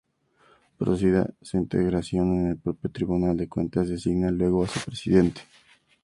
[0.79, 5.41] Producida su integración, el propio Tribunal de Cuentas designa luego a su Presidente.